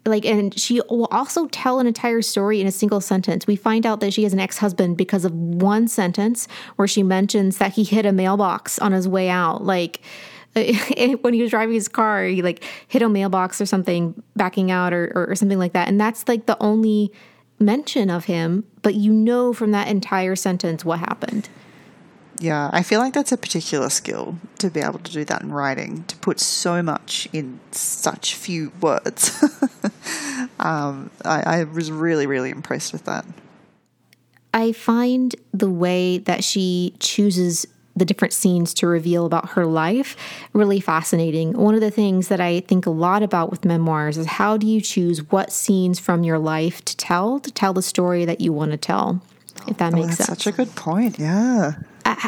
[0.07, 3.47] like and she will also tell an entire story in a single sentence.
[3.47, 7.57] We find out that she has an ex-husband because of one sentence where she mentions
[7.57, 9.63] that he hit a mailbox on his way out.
[9.63, 10.01] Like
[10.53, 14.93] when he was driving his car he like hit a mailbox or something backing out
[14.93, 15.87] or, or, or something like that.
[15.87, 17.11] And that's like the only
[17.59, 21.49] mention of him but you know from that entire sentence what happened
[22.39, 25.51] yeah, I feel like that's a particular skill to be able to do that in
[25.51, 29.43] writing, to put so much in such few words.
[30.59, 33.25] um, I, I was really, really impressed with that.
[34.53, 40.15] I find the way that she chooses the different scenes to reveal about her life
[40.53, 41.53] really fascinating.
[41.53, 44.67] One of the things that I think a lot about with memoirs is how do
[44.67, 48.53] you choose what scenes from your life to tell to tell the story that you
[48.53, 49.19] want to tell,
[49.67, 50.43] if that oh, makes that's sense.
[50.43, 51.17] Such a good point.
[51.17, 51.73] Yeah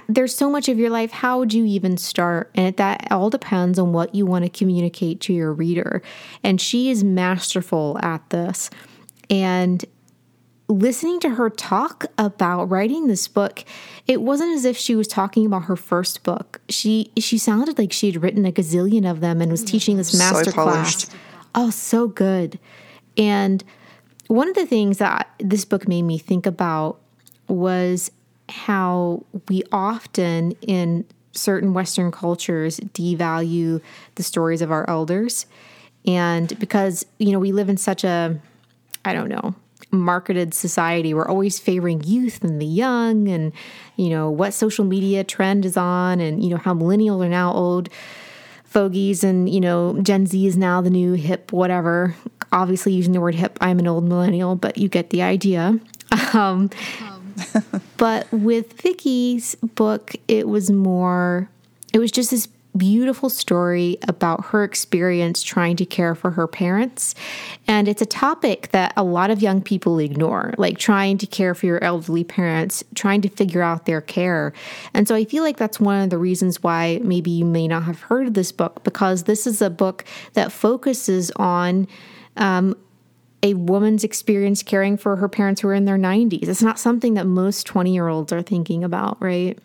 [0.08, 1.12] there's so much of your life.
[1.12, 2.52] How would you even start?
[2.56, 6.02] And that all depends on what you want to communicate to your reader.
[6.44, 8.70] And she is masterful at this.
[9.30, 9.86] And
[10.68, 13.64] listening to her talk about writing this book,
[14.08, 16.62] it wasn't as if she was talking about her first book.
[16.70, 19.72] She she sounded like she had written a gazillion of them and was mm-hmm.
[19.72, 21.10] teaching this master so class.
[21.56, 22.60] Oh, so good.
[23.18, 23.64] And
[24.28, 27.00] one of the things that this book made me think about
[27.48, 28.12] was
[28.50, 33.82] how we often in certain Western cultures devalue
[34.16, 35.46] the stories of our elders.
[36.06, 38.40] And because, you know, we live in such a,
[39.06, 39.54] I don't know,
[39.92, 43.52] marketed society, we're always favoring youth and the young and,
[43.96, 47.52] you know, what social media trend is on and, you know, how millennials are now
[47.54, 47.90] old
[48.64, 52.16] fogies and, you know, Gen Z is now the new hip, whatever.
[52.52, 55.80] Obviously, using the word hip, I'm an old millennial, but you get the idea.
[56.34, 56.70] Um,
[57.98, 61.50] but with Vicki's book, it was more,
[61.94, 62.48] it was just this
[62.78, 67.16] beautiful story about her experience trying to care for her parents.
[67.68, 71.56] And it's a topic that a lot of young people ignore, like trying to care
[71.56, 74.54] for your elderly parents, trying to figure out their care.
[74.94, 77.84] And so I feel like that's one of the reasons why maybe you may not
[77.84, 81.88] have heard of this book, because this is a book that focuses on
[82.38, 82.78] um,
[83.42, 86.48] a woman's experience caring for her parents who are in their 90s.
[86.48, 89.58] It's not something that most 20 year olds are thinking about, right?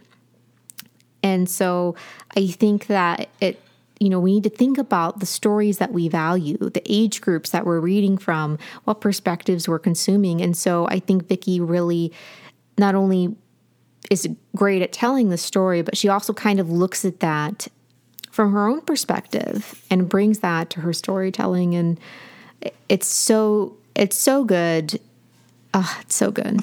[1.23, 1.97] And so
[2.37, 3.61] I think that it,
[3.99, 7.51] you know, we need to think about the stories that we value, the age groups
[7.51, 10.41] that we're reading from, what perspectives we're consuming.
[10.41, 12.13] And so I think Vicki really
[12.79, 13.35] not only
[14.11, 17.69] is great at telling the story, but she also kind of looks at that
[18.31, 21.99] from her own perspective and brings that to her storytelling and
[22.89, 25.01] it's so it's so good.
[25.73, 26.61] Ah, oh, it's so good.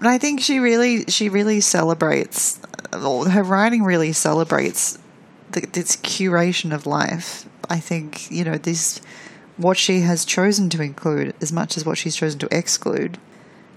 [0.00, 2.58] And I think she really she really celebrates
[2.92, 4.98] her writing really celebrates
[5.52, 7.46] the, this curation of life.
[7.70, 9.00] I think you know this
[9.56, 13.18] what she has chosen to include as much as what she's chosen to exclude.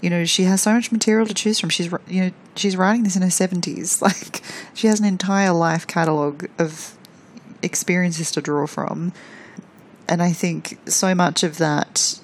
[0.00, 1.70] You know, she has so much material to choose from.
[1.70, 4.02] She's you know she's writing this in her seventies.
[4.06, 4.42] Like
[4.74, 6.96] she has an entire life catalogue of
[7.62, 9.12] experiences to draw from,
[10.08, 12.20] and I think so much of that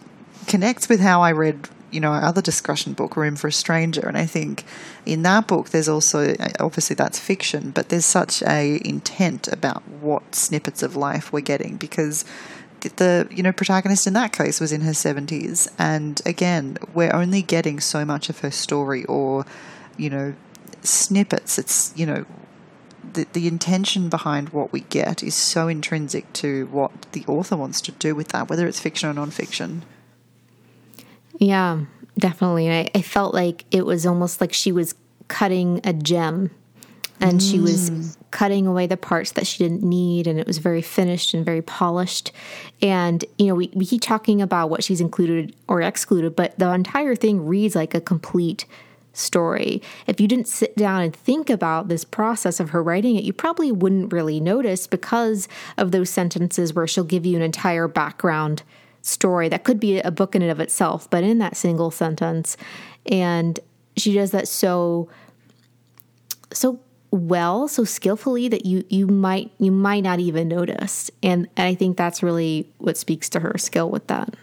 [0.46, 4.06] connects with how I read you know our other discussion book, Room for a Stranger,
[4.06, 4.64] and I think
[5.04, 10.34] in that book there's also obviously that's fiction, but there's such a intent about what
[10.34, 12.24] snippets of life we're getting because
[12.80, 17.40] the you know protagonist in that case was in her 70s and again we're only
[17.40, 19.46] getting so much of her story or
[19.96, 20.34] you know
[20.84, 21.58] snippets.
[21.58, 22.24] It's you know
[23.14, 27.80] the, the intention behind what we get is so intrinsic to what the author wants
[27.82, 29.82] to do with that whether it's fiction or nonfiction
[31.38, 31.80] yeah
[32.18, 34.94] definitely I, I felt like it was almost like she was
[35.28, 36.50] cutting a gem
[37.20, 37.50] and mm.
[37.50, 38.16] she was mm.
[38.30, 41.62] cutting away the parts that she didn't need and it was very finished and very
[41.62, 42.32] polished
[42.82, 46.70] and you know we, we keep talking about what she's included or excluded but the
[46.70, 48.66] entire thing reads like a complete
[49.12, 49.82] story.
[50.06, 53.32] If you didn't sit down and think about this process of her writing it you
[53.32, 58.62] probably wouldn't really notice because of those sentences where she'll give you an entire background
[59.02, 62.56] story that could be a book in and of itself but in that single sentence.
[63.06, 63.58] And
[63.96, 65.08] she does that so
[66.52, 71.10] so well so skillfully that you you might you might not even notice.
[71.22, 74.34] And, and i think that's really what speaks to her skill with that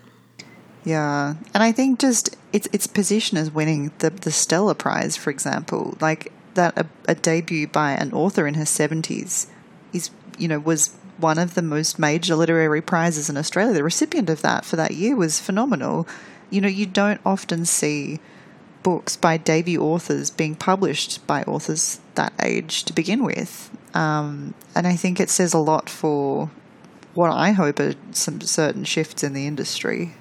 [0.89, 5.30] yeah and i think just its its position as winning the the stella prize for
[5.30, 9.47] example like that a, a debut by an author in her 70s
[9.93, 14.30] is you know was one of the most major literary prizes in australia the recipient
[14.30, 16.08] of that for that year was phenomenal
[16.49, 18.19] you know you don't often see
[18.84, 23.69] books by debut authors being published by authors that age to begin with.
[23.93, 26.49] Um, and I think it says a lot for
[27.13, 30.13] what I hope are some certain shifts in the industry.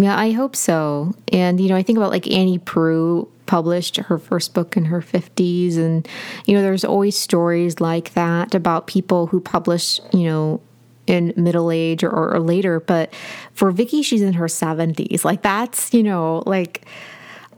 [0.00, 1.14] Yeah, I hope so.
[1.30, 5.02] And, you know, I think about like Annie Proulx published her first book in her
[5.02, 5.76] 50s.
[5.76, 6.08] And,
[6.46, 10.60] you know, there's always stories like that about people who publish, you know,
[11.06, 12.80] in middle age or, or later.
[12.80, 13.12] But
[13.52, 15.22] for Vicki, she's in her 70s.
[15.24, 16.86] Like, that's, you know, like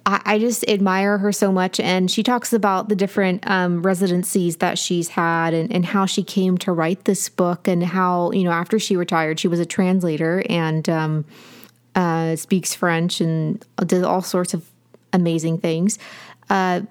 [0.05, 1.79] I, I just admire her so much.
[1.79, 6.25] And she talks about the different um, residencies that she's had and, and how she
[6.25, 9.67] came to write this book and how, you know, after she retired, she was a
[9.67, 11.25] translator and um,
[11.95, 14.69] uh, speaks French and did all sorts of
[15.13, 15.99] amazing things.
[16.49, 16.83] Uh,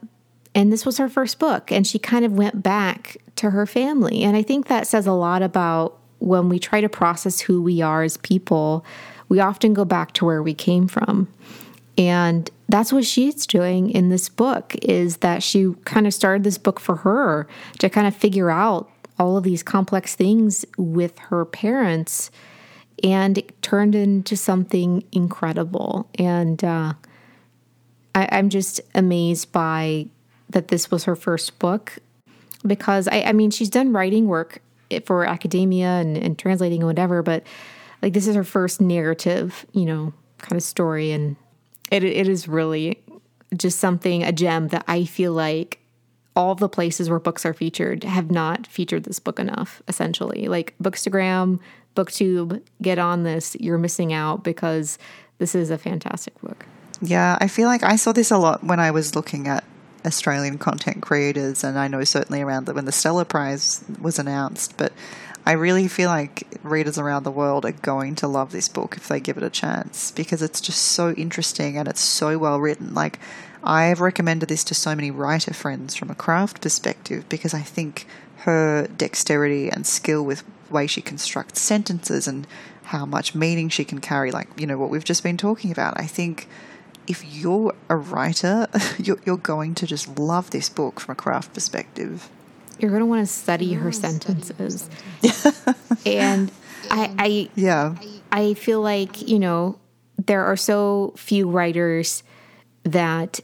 [0.54, 1.72] and this was her first book.
[1.72, 4.24] And she kind of went back to her family.
[4.24, 7.82] And I think that says a lot about when we try to process who we
[7.82, 8.86] are as people,
[9.30, 11.28] we often go back to where we came from.
[11.98, 16.58] And that's what she's doing in this book is that she kind of started this
[16.58, 17.48] book for her
[17.80, 22.32] to kind of figure out all of these complex things with her parents
[23.04, 26.10] and it turned into something incredible.
[26.16, 26.94] And uh,
[28.16, 30.08] I, am just amazed by
[30.50, 31.98] that this was her first book
[32.66, 34.62] because I, I mean she's done writing work
[35.06, 37.44] for academia and, and translating and whatever but
[38.02, 41.12] like this is her first narrative you know kind of story.
[41.12, 41.38] And
[41.92, 43.02] it, it is really
[43.56, 45.80] just something, a gem that I feel like
[46.36, 50.48] all the places where books are featured have not featured this book enough, essentially.
[50.48, 51.60] Like Bookstagram,
[51.96, 53.56] Booktube, get on this.
[53.60, 54.98] You're missing out because
[55.40, 56.66] this is a fantastic book.
[57.02, 59.64] Yeah, I feel like I saw this a lot when I was looking at
[60.06, 64.94] Australian content creators, and I know certainly around when the Stella Prize was announced, but
[65.46, 69.08] I really feel like readers around the world are going to love this book if
[69.08, 72.94] they give it a chance because it's just so interesting and it's so well written.
[72.94, 73.20] Like,
[73.64, 78.08] I've recommended this to so many writer friends from a craft perspective because I think
[78.38, 82.48] her dexterity and skill with way she constructs sentences and
[82.86, 86.00] how much meaning she can carry, like, you know, what we've just been talking about.
[86.00, 86.48] I think
[87.08, 91.54] if you're a writer, you're, you're going to just love this book from a craft
[91.54, 92.30] perspective
[92.82, 94.90] you're going to want to study her sentences.
[96.06, 96.52] and
[96.90, 97.96] I, I, yeah,
[98.32, 99.80] I feel like, you know,
[100.26, 102.24] there are so few writers
[102.84, 103.40] that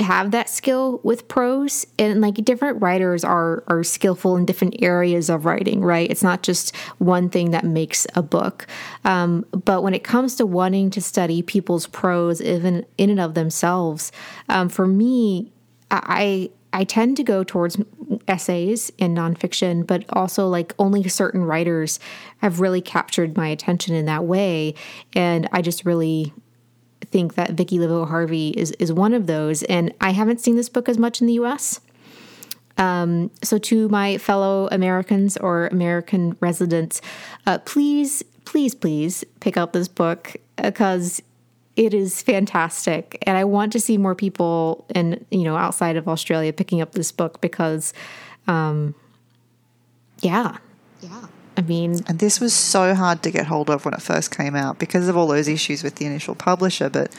[0.00, 5.28] have that skill with prose and like different writers are are skillful in different areas
[5.28, 8.66] of writing right it's not just one thing that makes a book
[9.04, 13.34] um, but when it comes to wanting to study people's prose even in and of
[13.34, 14.12] themselves
[14.48, 15.52] um, for me
[15.90, 17.78] i I tend to go towards
[18.28, 21.98] essays and nonfiction, but also like only certain writers
[22.38, 24.74] have really captured my attention in that way.
[25.14, 26.32] And I just really
[27.10, 29.62] think that Vicki Laveau Harvey is is one of those.
[29.64, 31.80] And I haven't seen this book as much in the U.S.
[32.78, 37.02] Um, so to my fellow Americans or American residents,
[37.46, 41.22] uh, please, please, please pick up this book because
[41.76, 46.08] it is fantastic, and I want to see more people and you know outside of
[46.08, 47.94] Australia picking up this book because,
[48.46, 48.94] um,
[50.20, 50.58] yeah,
[51.00, 51.26] yeah.
[51.60, 54.56] I mean, and this was so hard to get hold of when it first came
[54.56, 56.88] out because of all those issues with the initial publisher.
[56.88, 57.14] But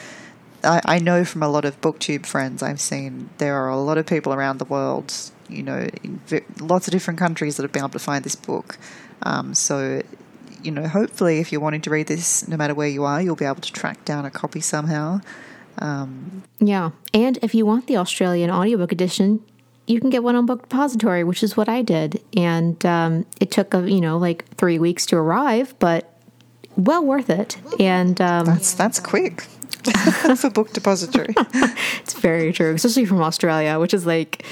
[0.64, 4.00] I, I know from a lot of booktube friends I've seen there are a lot
[4.00, 5.14] of people around the world,
[5.48, 6.20] you know, in
[6.60, 8.80] lots of different countries that have been able to find this book.
[9.22, 10.02] Um, so,
[10.64, 13.36] you know, hopefully, if you're wanting to read this, no matter where you are, you'll
[13.36, 15.22] be able to track down a copy somehow.
[15.78, 19.46] Um, yeah, and if you want the Australian audiobook edition,
[19.92, 23.52] you can get one on Book Depository, which is what I did, and um, it
[23.52, 26.18] took a you know like three weeks to arrive, but
[26.78, 27.58] well worth it.
[27.80, 29.42] And um, that's that's quick
[30.38, 31.34] for Book Depository.
[31.38, 34.46] it's very true, especially from Australia, which is like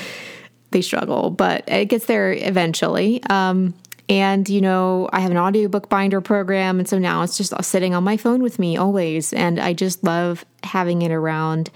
[0.72, 3.24] they struggle, but it gets there eventually.
[3.30, 3.74] Um,
[4.10, 7.94] and you know i have an audiobook binder program and so now it's just sitting
[7.94, 11.70] on my phone with me always and i just love having it around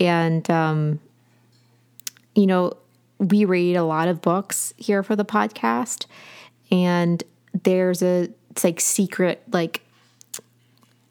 [0.00, 0.98] and um,
[2.34, 2.72] you know
[3.18, 6.06] we read a lot of books here for the podcast
[6.70, 7.22] and
[7.62, 9.84] there's a it's like secret like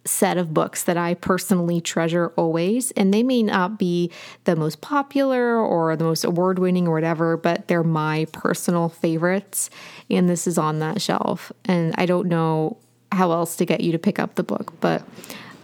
[0.06, 2.91] set of books that I personally treasure always.
[2.91, 4.12] And they may not be
[4.43, 9.70] the most popular or the most award winning or whatever, but they're my personal favorites.
[10.10, 11.51] And this is on that shelf.
[11.66, 12.78] And I don't know
[13.12, 15.01] how else to get you to pick up the book, but.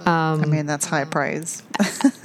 [0.05, 1.63] Um, I mean, that's high praise.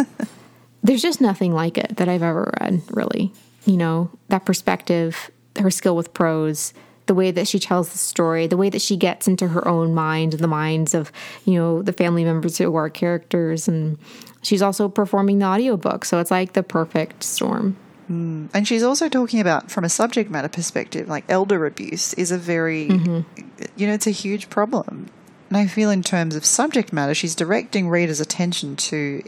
[0.83, 3.33] there's just nothing like it that I've ever read, really
[3.67, 6.75] you know, that perspective, her skill with prose,
[7.07, 9.95] the way that she tells the story, the way that she gets into her own
[9.95, 11.13] mind and the minds of,
[11.45, 13.69] you know, the family members who are characters.
[13.69, 13.99] And
[14.43, 16.05] she's also performing the audiobook.
[16.05, 17.77] So it's like the perfect storm.
[18.11, 18.49] Mm.
[18.55, 22.39] And she's also talking about, from a subject matter perspective, like elder abuse is a
[22.39, 23.43] very, mm-hmm.
[23.77, 25.09] you know, it's a huge problem.
[25.51, 29.23] And I feel, in terms of subject matter, she's directing readers' attention to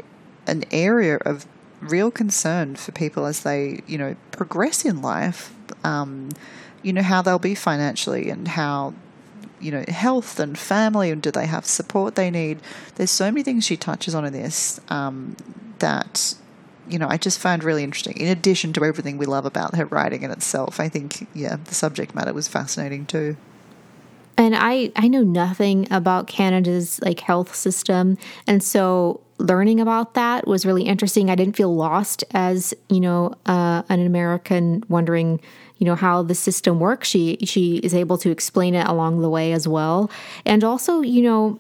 [0.46, 1.46] an area of
[1.80, 5.54] real concern for people as they, you know, progress in life.
[5.84, 6.30] Um,
[6.82, 8.94] you know, how they'll be financially and how,
[9.60, 12.60] you know, health and family and do they have support they need.
[12.94, 15.36] There's so many things she touches on in this um,
[15.80, 16.36] that,
[16.88, 18.16] you know, I just found really interesting.
[18.18, 21.74] In addition to everything we love about her writing in itself, I think, yeah, the
[21.74, 23.36] subject matter was fascinating too.
[24.38, 28.16] And I, I know nothing about Canada's like health system.
[28.46, 31.30] And so learning about that was really interesting.
[31.30, 35.40] I didn't feel lost as, you know, uh, an American wondering,
[35.78, 37.08] you know, how the system works.
[37.08, 40.10] She she is able to explain it along the way as well.
[40.44, 41.58] And also, you know,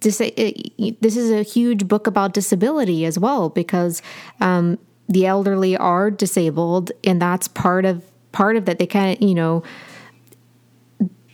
[0.00, 4.02] this, this is a huge book about disability as well because
[4.40, 4.78] um,
[5.08, 9.34] the elderly are disabled and that's part of part of that they kind of you
[9.34, 9.62] know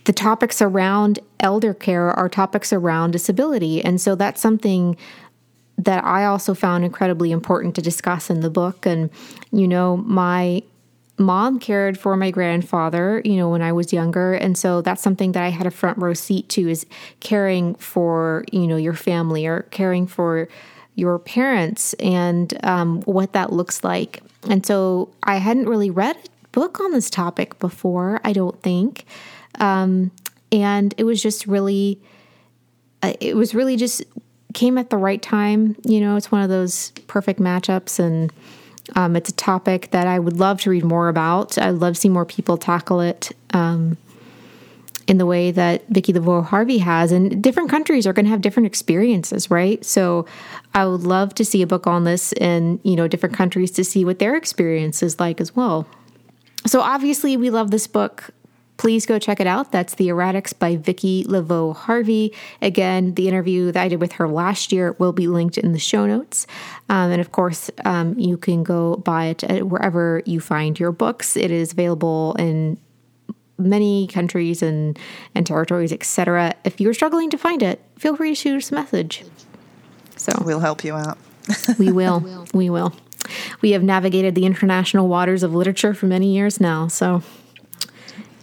[0.05, 3.85] the topics around elder care are topics around disability.
[3.85, 4.97] And so that's something
[5.79, 8.87] that I also found incredibly important to discuss in the book.
[8.87, 9.11] And,
[9.51, 10.63] you know, my
[11.19, 14.35] mom cared for my grandfather, you know, when I was younger.
[14.35, 16.87] And so that's something that I had a front row seat to is
[17.21, 20.49] caring for, you know, your family or caring for
[20.95, 24.23] your parents and um, what that looks like.
[24.49, 29.05] And so I hadn't really read a book on this topic before, I don't think.
[29.63, 30.11] Um,
[30.51, 31.99] and it was just really,
[33.03, 34.03] uh, it was really just
[34.53, 35.77] came at the right time.
[35.85, 38.33] You know, it's one of those perfect matchups, and
[38.97, 41.57] um, it's a topic that I would love to read more about.
[41.57, 43.97] I'd love to see more people tackle it um,
[45.07, 47.13] in the way that Vicki Laveau Harvey has.
[47.13, 49.83] And different countries are going to have different experiences, right?
[49.85, 50.27] So
[50.75, 53.85] I would love to see a book on this in you know different countries to
[53.85, 55.87] see what their experience is like as well.
[56.67, 58.31] So obviously, we love this book
[58.83, 59.71] please go check it out.
[59.71, 62.35] That's The Erratics by Vicki Laveau Harvey.
[62.61, 65.79] Again, the interview that I did with her last year will be linked in the
[65.79, 66.49] show notes.
[66.89, 71.37] Um, and of course, um, you can go buy it wherever you find your books.
[71.37, 72.77] It is available in
[73.57, 74.99] many countries and,
[75.33, 76.53] and territories, etc.
[76.65, 79.25] If you're struggling to find it, feel free to shoot us a message.
[80.17, 81.19] So we'll help you out.
[81.79, 82.49] we will.
[82.53, 82.93] We will.
[83.61, 86.89] we have navigated the international waters of literature for many years now.
[86.89, 87.23] So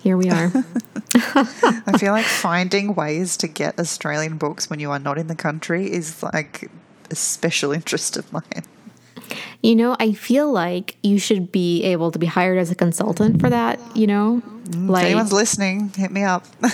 [0.02, 0.52] here we are.
[1.14, 5.36] I feel like finding ways to get Australian books when you are not in the
[5.36, 6.70] country is like
[7.10, 8.64] a special interest of mine.
[9.62, 13.41] You know, I feel like you should be able to be hired as a consultant
[13.41, 14.41] for that, you know?
[14.72, 16.45] Like, if anyone's listening, hit me up.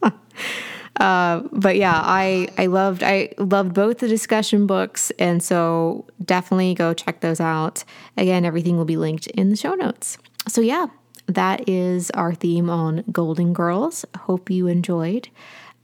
[1.00, 6.74] uh, but yeah, I I loved I loved both the discussion books, and so definitely
[6.74, 7.84] go check those out.
[8.16, 10.18] Again, everything will be linked in the show notes.
[10.48, 10.86] So yeah,
[11.26, 14.04] that is our theme on Golden Girls.
[14.16, 15.28] Hope you enjoyed.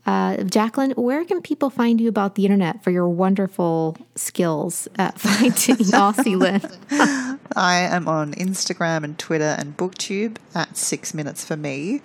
[0.05, 5.17] Uh, Jacqueline, where can people find you about the internet for your wonderful skills at
[5.19, 6.65] finding Aussie Lit?
[7.55, 12.01] I am on Instagram and Twitter and BookTube at Six Minutes for Me.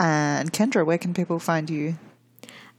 [0.00, 1.96] And Kendra, where can people find you?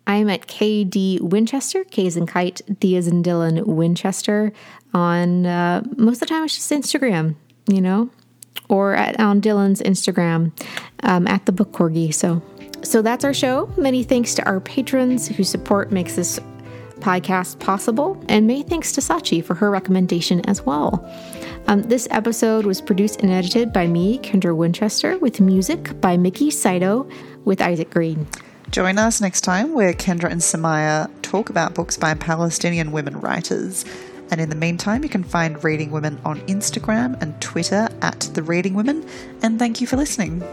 [0.07, 4.51] I'm at KD Winchester, K as in kite, D as in Dylan Winchester.
[4.93, 7.35] On uh, most of the time, it's just Instagram,
[7.67, 8.09] you know,
[8.69, 10.51] or at on Dylan's Instagram
[11.03, 12.13] um, at the Book Corgi.
[12.13, 12.41] So
[12.81, 13.71] so that's our show.
[13.77, 16.39] Many thanks to our patrons whose support makes this
[16.99, 21.05] podcast possible, and many thanks to Sachi for her recommendation as well.
[21.67, 26.51] Um, this episode was produced and edited by me, Kendra Winchester, with music by Mickey
[26.51, 27.09] Saito
[27.45, 28.27] with Isaac Green.
[28.71, 33.85] Join us next time where Kendra and Samaya talk about books by Palestinian women writers.
[34.31, 38.43] And in the meantime, you can find Reading Women on Instagram and Twitter at The
[38.43, 39.07] Reading Women.
[39.41, 40.43] And thank you for listening.